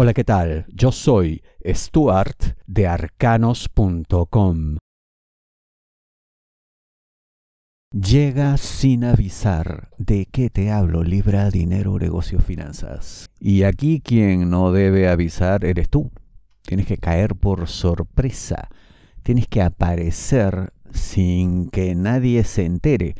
Hola, 0.00 0.14
¿qué 0.14 0.22
tal? 0.22 0.64
Yo 0.68 0.92
soy 0.92 1.42
Stuart 1.66 2.56
de 2.68 2.86
arcanos.com. 2.86 4.76
Llega 7.92 8.56
sin 8.58 9.02
avisar 9.02 9.90
de 9.98 10.26
qué 10.26 10.50
te 10.50 10.70
hablo, 10.70 11.02
libra, 11.02 11.50
dinero, 11.50 11.98
negocios, 11.98 12.44
finanzas. 12.44 13.28
Y 13.40 13.64
aquí 13.64 14.00
quien 14.00 14.48
no 14.50 14.70
debe 14.70 15.08
avisar 15.08 15.64
eres 15.64 15.88
tú. 15.88 16.12
Tienes 16.62 16.86
que 16.86 16.98
caer 16.98 17.34
por 17.34 17.66
sorpresa. 17.66 18.68
Tienes 19.24 19.48
que 19.48 19.62
aparecer 19.62 20.72
sin 20.92 21.70
que 21.70 21.96
nadie 21.96 22.44
se 22.44 22.66
entere 22.66 23.16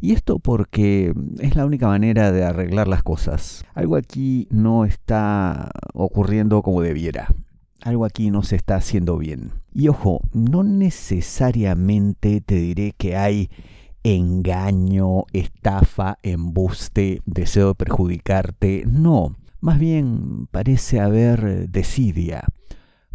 y 0.00 0.12
esto 0.12 0.38
porque 0.38 1.12
es 1.40 1.56
la 1.56 1.66
única 1.66 1.88
manera 1.88 2.30
de 2.32 2.44
arreglar 2.44 2.88
las 2.88 3.02
cosas. 3.02 3.64
Algo 3.74 3.96
aquí 3.96 4.46
no 4.50 4.84
está 4.84 5.70
ocurriendo 5.92 6.62
como 6.62 6.82
debiera. 6.82 7.28
Algo 7.82 8.04
aquí 8.04 8.30
no 8.30 8.42
se 8.42 8.56
está 8.56 8.76
haciendo 8.76 9.18
bien. 9.18 9.52
Y 9.72 9.88
ojo, 9.88 10.20
no 10.32 10.62
necesariamente 10.62 12.40
te 12.40 12.56
diré 12.56 12.92
que 12.96 13.16
hay 13.16 13.50
engaño, 14.02 15.24
estafa, 15.32 16.18
embuste, 16.22 17.22
deseo 17.26 17.68
de 17.68 17.74
perjudicarte. 17.74 18.84
No, 18.86 19.36
más 19.60 19.78
bien 19.78 20.46
parece 20.50 21.00
haber 21.00 21.68
desidia 21.68 22.44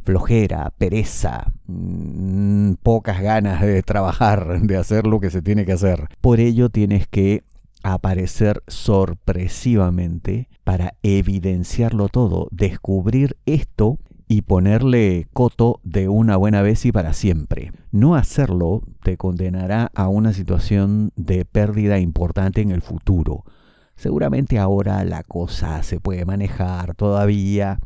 flojera, 0.04 0.72
pereza, 0.78 1.54
mm, 1.68 2.74
pocas 2.84 3.22
ganas 3.22 3.62
de 3.62 3.82
trabajar, 3.84 4.62
de 4.62 4.78
hacer 4.78 5.08
lo 5.08 5.20
que 5.20 5.30
se 5.30 5.42
tiene 5.42 5.66
que 5.66 5.74
hacer. 5.74 6.08
Por 6.22 6.40
ello 6.40 6.70
tienes 6.70 7.08
que 7.08 7.44
aparecer 7.84 8.64
sorpresivamente 8.68 10.48
para 10.64 10.94
evidenciarlo 11.04 12.08
todo, 12.08 12.48
descubrir 12.52 13.38
esto 13.46 14.00
y 14.28 14.44
ponerle 14.44 15.28
coto 15.34 15.80
de 15.84 16.08
una 16.08 16.38
buena 16.38 16.62
vez 16.62 16.86
y 16.86 16.92
para 16.92 17.14
siempre. 17.14 17.72
No 17.92 18.16
hacerlo 18.16 18.82
te 19.04 19.18
condenará 19.18 19.92
a 19.94 20.08
una 20.08 20.34
situación 20.34 21.12
de 21.16 21.46
pérdida 21.46 22.00
importante 22.00 22.62
en 22.62 22.72
el 22.72 22.82
futuro. 22.82 23.44
Seguramente 23.96 24.58
ahora 24.58 25.04
la 25.04 25.24
cosa 25.24 25.84
se 25.84 26.00
puede 26.00 26.26
manejar 26.26 26.96
todavía, 26.96 27.80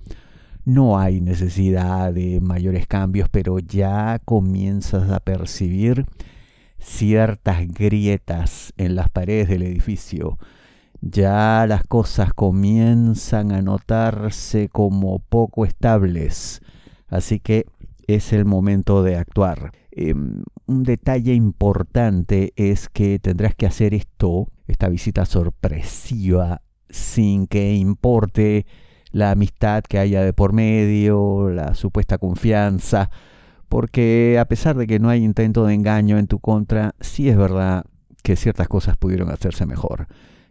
no 0.67 0.99
hay 0.99 1.21
necesidad 1.21 2.13
de 2.13 2.41
mayores 2.41 2.87
cambios, 2.87 3.29
pero 3.29 3.57
ya 3.59 4.19
comienzas 4.25 5.09
a 5.11 5.21
percibir 5.21 6.05
ciertas 6.77 7.65
grietas 7.69 8.73
en 8.75 8.95
las 8.95 9.09
paredes 9.09 9.47
del 9.47 9.63
edificio. 9.63 10.37
Ya 10.99 11.65
las 11.69 11.85
cosas 11.85 12.33
comienzan 12.33 13.53
a 13.53 13.61
notarse 13.61 14.67
como 14.67 15.19
poco 15.19 15.63
estables. 15.63 16.61
Así 17.07 17.39
que 17.39 17.65
es 18.05 18.33
el 18.33 18.43
momento 18.43 19.03
de 19.03 19.15
actuar. 19.15 19.71
Em, 19.91 20.43
un 20.65 20.83
detalle 20.83 21.33
importante 21.33 22.51
es 22.57 22.89
que 22.89 23.19
tendrás 23.19 23.55
que 23.55 23.67
hacer 23.67 23.93
esto, 23.93 24.49
esta 24.67 24.89
visita 24.89 25.23
sorpresiva, 25.23 26.61
sin 26.89 27.47
que 27.47 27.73
importe 27.75 28.65
la 29.11 29.31
amistad 29.31 29.83
que 29.83 29.99
haya 29.99 30.21
de 30.23 30.33
por 30.33 30.53
medio, 30.53 31.49
la 31.49 31.75
supuesta 31.75 32.17
confianza, 32.17 33.09
porque 33.69 34.37
a 34.39 34.45
pesar 34.45 34.77
de 34.77 34.87
que 34.87 34.99
no 34.99 35.09
hay 35.09 35.23
intento 35.23 35.65
de 35.65 35.73
engaño 35.73 36.17
en 36.17 36.27
tu 36.27 36.39
contra, 36.39 36.95
sí 36.99 37.29
es 37.29 37.37
verdad 37.37 37.85
que 38.23 38.35
ciertas 38.35 38.67
cosas 38.67 38.97
pudieron 38.97 39.29
hacerse 39.29 39.65
mejor. 39.65 40.07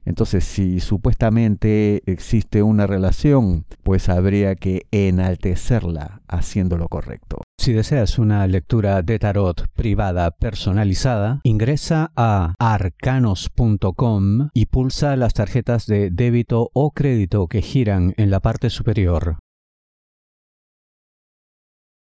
Entonces, 0.06 0.44
si 0.44 0.78
supuestamente 0.80 2.02
existe 2.06 2.62
una 2.62 2.86
relación, 2.86 3.66
pues 3.82 4.08
habría 4.08 4.54
que 4.54 4.86
enaltecerla 4.92 6.22
haciendo 6.28 6.78
lo 6.78 6.88
correcto. 6.88 7.42
Si 7.58 7.72
deseas 7.72 8.18
una 8.18 8.46
lectura 8.46 9.02
de 9.02 9.18
tarot 9.18 9.68
privada 9.74 10.30
personalizada, 10.30 11.40
ingresa 11.42 12.12
a 12.14 12.54
arcanos.com 12.60 14.50
y 14.54 14.66
pulsa 14.66 15.16
las 15.16 15.34
tarjetas 15.34 15.86
de 15.86 16.10
débito 16.10 16.70
o 16.72 16.92
crédito 16.92 17.48
que 17.48 17.60
giran 17.60 18.14
en 18.16 18.30
la 18.30 18.38
parte 18.38 18.70
superior. 18.70 19.38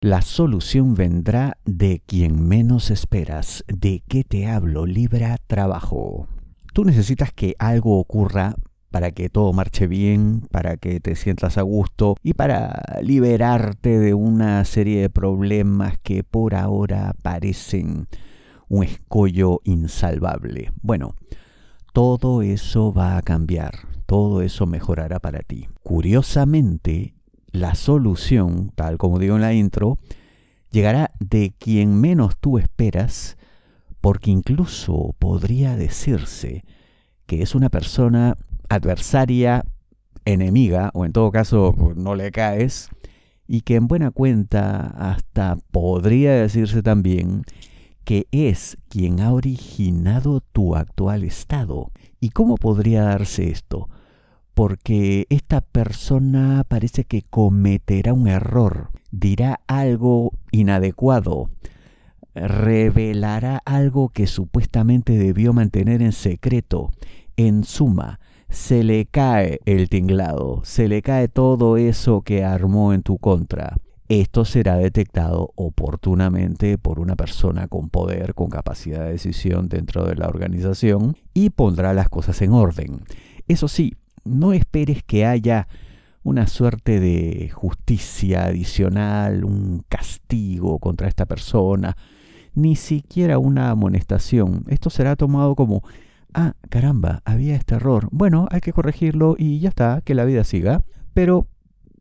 La 0.01 0.21
solución 0.21 0.95
vendrá 0.95 1.57
de 1.63 2.01
quien 2.05 2.45
menos 2.45 2.91
esperas. 2.91 3.63
¿De 3.67 4.03
qué 4.09 4.25
te 4.25 4.47
hablo? 4.47 4.85
Libra 4.85 5.37
trabajo. 5.47 6.27
Tú 6.73 6.85
necesitas 6.85 7.31
que 7.31 7.55
algo 7.59 7.99
ocurra 7.99 8.55
para 8.89 9.11
que 9.11 9.29
todo 9.29 9.53
marche 9.53 9.87
bien, 9.87 10.41
para 10.51 10.77
que 10.77 10.99
te 10.99 11.15
sientas 11.15 11.57
a 11.57 11.61
gusto 11.61 12.15
y 12.23 12.33
para 12.33 12.99
liberarte 13.01 13.99
de 13.99 14.13
una 14.13 14.65
serie 14.65 15.01
de 15.01 15.09
problemas 15.09 15.97
que 16.01 16.23
por 16.23 16.55
ahora 16.55 17.15
parecen 17.21 18.07
un 18.69 18.83
escollo 18.83 19.61
insalvable. 19.63 20.71
Bueno, 20.81 21.15
todo 21.93 22.41
eso 22.41 22.91
va 22.91 23.17
a 23.17 23.21
cambiar, 23.21 23.73
todo 24.07 24.41
eso 24.41 24.65
mejorará 24.65 25.19
para 25.19 25.39
ti. 25.41 25.67
Curiosamente, 25.83 27.13
la 27.51 27.75
solución, 27.75 28.71
tal 28.73 28.97
como 28.97 29.19
digo 29.19 29.35
en 29.35 29.41
la 29.41 29.53
intro, 29.53 29.99
llegará 30.71 31.11
de 31.19 31.53
quien 31.57 32.01
menos 32.01 32.35
tú 32.39 32.57
esperas 32.57 33.37
porque 34.03 34.31
incluso 34.31 35.15
podría 35.17 35.77
decirse 35.77 36.65
que 37.25 37.41
es 37.41 37.55
una 37.55 37.69
persona 37.69 38.37
adversaria, 38.67 39.63
enemiga, 40.25 40.91
o 40.93 41.05
en 41.05 41.13
todo 41.13 41.31
caso 41.31 41.73
pues, 41.73 41.95
no 41.95 42.13
le 42.13 42.29
caes, 42.31 42.89
y 43.47 43.61
que 43.61 43.75
en 43.75 43.87
buena 43.87 44.11
cuenta 44.11 44.87
hasta 44.87 45.55
podría 45.71 46.33
decirse 46.33 46.83
también 46.83 47.43
que 48.03 48.27
es 48.33 48.77
quien 48.89 49.21
ha 49.21 49.31
originado 49.31 50.41
tu 50.51 50.75
actual 50.75 51.23
estado. 51.23 51.89
¿Y 52.19 52.31
cómo 52.31 52.55
podría 52.57 53.03
darse 53.03 53.51
esto? 53.51 53.87
Porque 54.53 55.27
esta 55.29 55.61
persona 55.61 56.65
parece 56.67 57.05
que 57.05 57.21
cometerá 57.21 58.11
un 58.11 58.27
error, 58.27 58.89
dirá 59.11 59.61
algo 59.65 60.33
inadecuado, 60.51 61.49
revelará 62.35 63.61
algo 63.65 64.09
que 64.09 64.27
supuestamente 64.27 65.17
debió 65.17 65.53
mantener 65.53 66.01
en 66.01 66.11
secreto. 66.11 66.91
En 67.37 67.63
suma, 67.63 68.19
se 68.49 68.83
le 68.83 69.05
cae 69.05 69.59
el 69.65 69.89
tinglado, 69.89 70.61
se 70.63 70.87
le 70.87 71.01
cae 71.01 71.27
todo 71.27 71.77
eso 71.77 72.21
que 72.21 72.43
armó 72.43 72.93
en 72.93 73.01
tu 73.01 73.17
contra. 73.17 73.77
Esto 74.09 74.45
será 74.45 74.75
detectado 74.77 75.51
oportunamente 75.55 76.77
por 76.77 76.99
una 76.99 77.15
persona 77.15 77.67
con 77.67 77.89
poder, 77.89 78.35
con 78.35 78.49
capacidad 78.49 79.05
de 79.05 79.13
decisión 79.13 79.69
dentro 79.69 80.05
de 80.05 80.15
la 80.15 80.27
organización 80.27 81.17
y 81.33 81.49
pondrá 81.49 81.93
las 81.93 82.09
cosas 82.09 82.41
en 82.41 82.51
orden. 82.51 83.01
Eso 83.47 83.67
sí, 83.67 83.95
no 84.23 84.53
esperes 84.53 85.03
que 85.03 85.25
haya 85.25 85.67
una 86.21 86.47
suerte 86.47 86.99
de 86.99 87.49
justicia 87.49 88.45
adicional, 88.45 89.43
un 89.43 89.83
castigo 89.89 90.79
contra 90.79 91.07
esta 91.07 91.25
persona, 91.25 91.97
ni 92.55 92.75
siquiera 92.75 93.39
una 93.39 93.69
amonestación. 93.69 94.65
Esto 94.67 94.89
será 94.89 95.15
tomado 95.15 95.55
como, 95.55 95.83
ah, 96.33 96.53
caramba, 96.69 97.21
había 97.25 97.55
este 97.55 97.75
error. 97.75 98.07
Bueno, 98.11 98.47
hay 98.51 98.61
que 98.61 98.73
corregirlo 98.73 99.35
y 99.37 99.59
ya 99.59 99.69
está, 99.69 100.01
que 100.01 100.15
la 100.15 100.25
vida 100.25 100.43
siga. 100.43 100.83
Pero, 101.13 101.47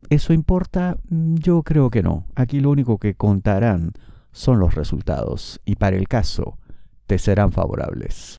¿eso 0.09 0.33
importa? 0.33 0.97
Mm, 1.09 1.35
yo 1.35 1.63
creo 1.63 1.89
que 1.89 2.03
no. 2.03 2.25
Aquí 2.35 2.59
lo 2.59 2.69
único 2.69 2.97
que 2.97 3.15
contarán 3.15 3.93
son 4.31 4.59
los 4.59 4.75
resultados 4.75 5.61
y 5.65 5.75
para 5.75 5.95
el 5.95 6.07
caso 6.07 6.57
te 7.05 7.17
serán 7.19 7.51
favorables. 7.51 8.37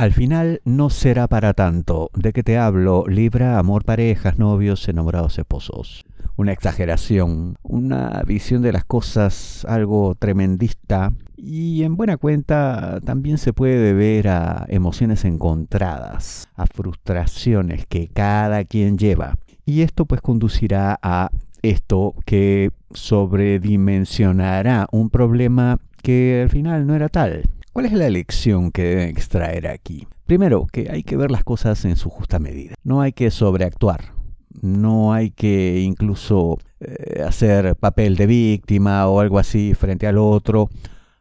Al 0.00 0.14
final 0.14 0.62
no 0.64 0.88
será 0.88 1.28
para 1.28 1.52
tanto. 1.52 2.10
¿De 2.14 2.32
qué 2.32 2.42
te 2.42 2.56
hablo? 2.56 3.04
Libra, 3.06 3.58
amor, 3.58 3.84
parejas, 3.84 4.38
novios, 4.38 4.88
enamorados, 4.88 5.38
esposos 5.38 6.06
una 6.38 6.52
exageración, 6.52 7.56
una 7.62 8.22
visión 8.26 8.62
de 8.62 8.72
las 8.72 8.86
cosas 8.86 9.66
algo 9.68 10.14
tremendista 10.18 11.12
y 11.36 11.82
en 11.82 11.98
buena 11.98 12.16
cuenta 12.16 13.00
también 13.04 13.36
se 13.36 13.52
puede 13.52 13.76
deber 13.76 14.28
a 14.28 14.64
emociones 14.70 15.26
encontradas, 15.26 16.48
a 16.56 16.64
frustraciones 16.64 17.84
que 17.84 18.08
cada 18.08 18.64
quien 18.64 18.96
lleva. 18.96 19.36
Y 19.66 19.82
esto 19.82 20.06
pues 20.06 20.22
conducirá 20.22 20.98
a 21.02 21.30
esto 21.60 22.14
que 22.24 22.70
sobredimensionará 22.92 24.86
un 24.92 25.10
problema 25.10 25.78
que 26.02 26.40
al 26.42 26.48
final 26.48 26.86
no 26.86 26.94
era 26.94 27.10
tal. 27.10 27.42
¿Cuál 27.80 27.92
es 27.92 27.98
la 27.98 28.10
lección 28.10 28.72
que 28.72 28.82
deben 28.82 29.08
extraer 29.08 29.66
aquí? 29.66 30.06
Primero, 30.26 30.66
que 30.70 30.90
hay 30.90 31.02
que 31.02 31.16
ver 31.16 31.30
las 31.30 31.44
cosas 31.44 31.82
en 31.86 31.96
su 31.96 32.10
justa 32.10 32.38
medida. 32.38 32.74
No 32.84 33.00
hay 33.00 33.14
que 33.14 33.30
sobreactuar 33.30 34.12
no 34.60 35.14
hay 35.14 35.30
que 35.30 35.80
incluso 35.80 36.58
eh, 36.80 37.22
hacer 37.26 37.76
papel 37.76 38.16
de 38.16 38.26
víctima 38.26 39.08
o 39.08 39.20
algo 39.20 39.38
así 39.38 39.72
frente 39.72 40.06
al 40.06 40.18
otro. 40.18 40.68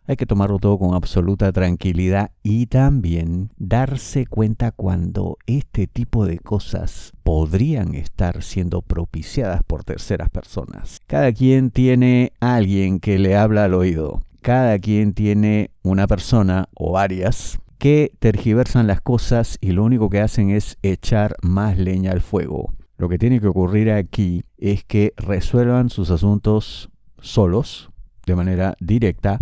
hay 0.06 0.18
que 0.18 0.26
tomarlo 0.26 0.58
todo 0.58 0.78
con 0.78 0.96
absoluta 0.96 1.54
tranquilidad 1.54 2.32
y 2.44 2.66
también 2.66 3.52
darse 3.58 4.26
cuenta 4.26 4.72
cuando 4.72 5.38
este 5.46 5.88
tipo 5.88 6.26
de 6.26 6.40
cosas 6.40 7.14
podrían 7.24 7.94
estar 7.94 8.44
siendo 8.44 8.82
propiciadas 8.82 9.62
por 9.64 9.86
terceras 9.86 10.30
personas. 10.30 11.00
Cada 11.08 11.32
quien 11.32 11.72
tiene 11.72 12.34
alguien 12.42 13.00
que 13.00 13.18
le 13.18 13.38
habla 13.38 13.64
al 13.64 13.76
oído. 13.76 14.24
Cada 14.42 14.80
quien 14.80 15.14
tiene 15.14 15.72
una 15.84 16.08
persona 16.08 16.70
o 16.74 16.94
varias 16.94 17.60
que 17.78 18.12
tergiversan 18.20 18.88
las 18.88 19.02
cosas 19.02 19.58
y 19.62 19.72
lo 19.72 19.84
único 19.84 20.10
que 20.10 20.22
hacen 20.22 20.50
es 20.50 20.78
echar 20.82 21.36
más 21.42 21.78
leña 21.78 22.12
al 22.12 22.22
fuego. 22.22 22.74
Lo 22.98 23.10
que 23.10 23.18
tiene 23.18 23.40
que 23.40 23.48
ocurrir 23.48 23.92
aquí 23.92 24.44
es 24.58 24.84
que 24.84 25.14
resuelvan 25.18 25.90
sus 25.90 26.10
asuntos 26.10 26.90
solos, 27.22 27.90
de 28.26 28.36
manera 28.36 28.76
directa, 28.80 29.40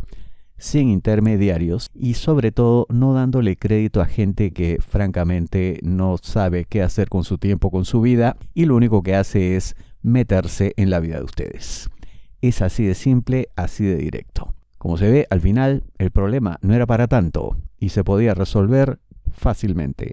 sin 0.58 0.90
intermediarios 0.90 1.90
y 1.94 2.16
sobre 2.16 2.52
todo 2.52 2.88
no 2.90 3.14
dándole 3.14 3.56
crédito 3.56 4.02
a 4.02 4.06
gente 4.06 4.52
que 4.52 4.80
francamente 4.80 5.80
no 5.84 6.18
sabe 6.22 6.66
qué 6.66 6.82
hacer 6.82 7.10
con 7.10 7.24
su 7.24 7.38
tiempo, 7.38 7.70
con 7.70 7.86
su 7.86 8.02
vida 8.02 8.38
y 8.54 8.66
lo 8.66 8.76
único 8.76 9.04
que 9.04 9.16
hace 9.16 9.56
es 9.56 9.76
meterse 10.02 10.74
en 10.78 10.90
la 10.90 11.00
vida 11.00 11.18
de 11.18 11.24
ustedes. 11.24 11.90
Es 12.42 12.62
así 12.62 12.86
de 12.86 12.96
simple, 12.96 13.50
así 13.56 13.86
de 13.86 13.98
directo. 13.98 14.57
Como 14.78 14.98
se 14.98 15.10
ve, 15.10 15.28
al 15.30 15.42
final 15.42 15.84
el 15.98 16.12
problema 16.12 16.60
no 16.62 16.74
era 16.74 16.86
para 16.86 17.08
tanto 17.08 17.58
y 17.80 17.90
se 17.90 18.04
podía 18.04 18.34
resolver 18.34 19.00
fácilmente. 19.32 20.12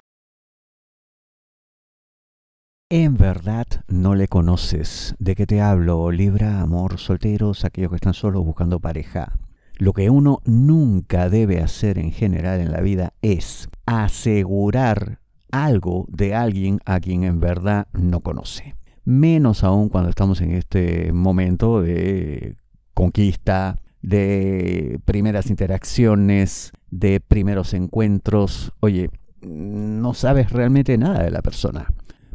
En 2.89 3.17
verdad 3.17 3.65
no 3.87 4.13
le 4.15 4.27
conoces. 4.27 5.15
¿De 5.17 5.35
qué 5.35 5.47
te 5.47 5.59
hablo? 5.59 6.11
Libra, 6.11 6.61
amor, 6.61 6.99
solteros, 6.99 7.65
aquellos 7.65 7.89
que 7.89 7.95
están 7.95 8.13
solos 8.13 8.45
buscando 8.45 8.79
pareja. 8.79 9.33
Lo 9.77 9.91
que 9.91 10.09
uno 10.09 10.39
nunca 10.45 11.29
debe 11.29 11.61
hacer 11.61 11.97
en 11.97 12.11
general 12.11 12.59
en 12.61 12.71
la 12.71 12.81
vida 12.81 13.13
es 13.21 13.69
asegurar 13.85 15.19
algo 15.51 16.05
de 16.09 16.35
alguien 16.35 16.79
a 16.85 16.99
quien 16.99 17.23
en 17.23 17.39
verdad 17.39 17.87
no 17.93 18.21
conoce. 18.21 18.75
Menos 19.03 19.63
aún 19.63 19.89
cuando 19.89 20.09
estamos 20.09 20.41
en 20.41 20.51
este 20.51 21.11
momento 21.11 21.81
de 21.81 22.55
conquista, 22.93 23.79
de 24.05 24.99
primeras 25.03 25.49
interacciones, 25.49 26.71
de 26.91 27.19
primeros 27.19 27.73
encuentros. 27.73 28.71
Oye, 28.79 29.09
no 29.41 30.13
sabes 30.13 30.51
realmente 30.51 30.95
nada 30.97 31.23
de 31.23 31.31
la 31.31 31.41
persona. 31.41 31.87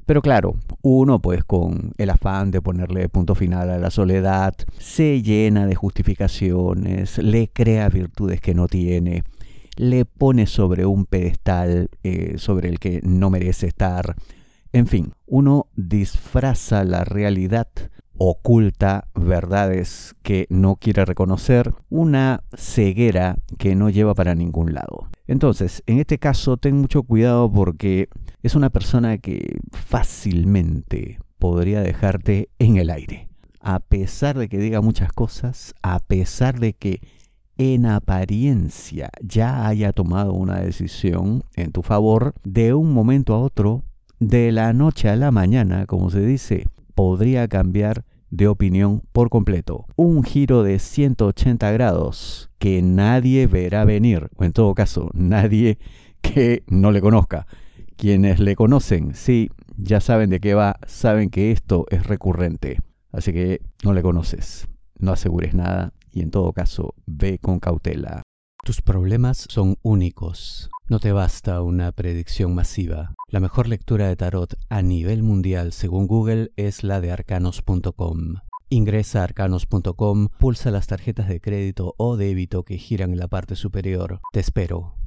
Pero 0.04 0.20
claro, 0.20 0.56
uno 0.82 1.20
pues 1.20 1.44
con 1.44 1.92
el 1.96 2.10
afán 2.10 2.50
de 2.50 2.60
ponerle 2.60 3.08
punto 3.08 3.36
final 3.36 3.70
a 3.70 3.78
la 3.78 3.90
soledad, 3.90 4.54
se 4.78 5.22
llena 5.22 5.66
de 5.66 5.76
justificaciones, 5.76 7.18
le 7.18 7.48
crea 7.48 7.88
virtudes 7.88 8.40
que 8.40 8.52
no 8.52 8.66
tiene, 8.66 9.22
le 9.76 10.04
pone 10.04 10.46
sobre 10.46 10.86
un 10.86 11.04
pedestal 11.04 11.88
eh, 12.02 12.34
sobre 12.38 12.68
el 12.68 12.80
que 12.80 13.00
no 13.04 13.30
merece 13.30 13.68
estar. 13.68 14.16
En 14.72 14.88
fin, 14.88 15.12
uno 15.26 15.68
disfraza 15.76 16.82
la 16.82 17.04
realidad 17.04 17.68
oculta 18.22 19.08
verdades 19.14 20.14
que 20.22 20.46
no 20.50 20.76
quiere 20.76 21.06
reconocer, 21.06 21.72
una 21.88 22.42
ceguera 22.54 23.38
que 23.56 23.74
no 23.74 23.88
lleva 23.88 24.14
para 24.14 24.34
ningún 24.34 24.74
lado. 24.74 25.08
Entonces, 25.26 25.82
en 25.86 26.00
este 26.00 26.18
caso, 26.18 26.58
ten 26.58 26.76
mucho 26.76 27.02
cuidado 27.02 27.50
porque 27.50 28.10
es 28.42 28.54
una 28.54 28.68
persona 28.68 29.16
que 29.16 29.56
fácilmente 29.72 31.18
podría 31.38 31.80
dejarte 31.80 32.50
en 32.58 32.76
el 32.76 32.90
aire. 32.90 33.30
A 33.58 33.80
pesar 33.80 34.36
de 34.36 34.50
que 34.50 34.58
diga 34.58 34.82
muchas 34.82 35.14
cosas, 35.14 35.74
a 35.80 35.98
pesar 36.00 36.60
de 36.60 36.74
que 36.74 37.00
en 37.56 37.86
apariencia 37.86 39.08
ya 39.22 39.66
haya 39.66 39.94
tomado 39.94 40.34
una 40.34 40.60
decisión 40.60 41.42
en 41.56 41.72
tu 41.72 41.80
favor, 41.80 42.34
de 42.44 42.74
un 42.74 42.92
momento 42.92 43.32
a 43.32 43.40
otro, 43.40 43.82
de 44.18 44.52
la 44.52 44.74
noche 44.74 45.08
a 45.08 45.16
la 45.16 45.30
mañana, 45.30 45.86
como 45.86 46.10
se 46.10 46.20
dice, 46.20 46.66
podría 46.94 47.48
cambiar 47.48 48.04
de 48.30 48.48
opinión 48.48 49.02
por 49.12 49.28
completo. 49.28 49.86
Un 49.96 50.22
giro 50.22 50.62
de 50.62 50.78
180 50.78 51.70
grados 51.72 52.50
que 52.58 52.82
nadie 52.82 53.46
verá 53.46 53.84
venir, 53.84 54.30
o 54.36 54.44
en 54.44 54.52
todo 54.52 54.74
caso, 54.74 55.10
nadie 55.12 55.78
que 56.20 56.62
no 56.68 56.92
le 56.92 57.00
conozca. 57.00 57.46
Quienes 57.96 58.40
le 58.40 58.56
conocen, 58.56 59.14
sí, 59.14 59.50
ya 59.76 60.00
saben 60.00 60.30
de 60.30 60.40
qué 60.40 60.54
va, 60.54 60.78
saben 60.86 61.30
que 61.30 61.50
esto 61.50 61.86
es 61.90 62.06
recurrente. 62.06 62.78
Así 63.12 63.32
que 63.32 63.60
no 63.84 63.92
le 63.92 64.02
conoces, 64.02 64.68
no 64.98 65.12
asegures 65.12 65.54
nada 65.54 65.92
y 66.12 66.22
en 66.22 66.30
todo 66.30 66.52
caso 66.52 66.94
ve 67.06 67.38
con 67.38 67.60
cautela. 67.60 68.22
Tus 68.62 68.82
problemas 68.82 69.46
son 69.48 69.76
únicos. 69.82 70.70
No 70.88 70.98
te 70.98 71.12
basta 71.12 71.62
una 71.62 71.92
predicción 71.92 72.54
masiva. 72.54 73.14
La 73.28 73.40
mejor 73.40 73.68
lectura 73.68 74.06
de 74.08 74.16
tarot 74.16 74.54
a 74.68 74.82
nivel 74.82 75.22
mundial 75.22 75.72
según 75.72 76.06
Google 76.06 76.52
es 76.56 76.84
la 76.84 77.00
de 77.00 77.10
arcanos.com. 77.10 78.34
Ingresa 78.68 79.20
a 79.20 79.24
arcanos.com, 79.24 80.28
pulsa 80.38 80.70
las 80.70 80.86
tarjetas 80.86 81.28
de 81.28 81.40
crédito 81.40 81.94
o 81.96 82.16
débito 82.16 82.64
que 82.64 82.78
giran 82.78 83.12
en 83.12 83.18
la 83.18 83.28
parte 83.28 83.56
superior. 83.56 84.20
Te 84.32 84.40
espero. 84.40 84.99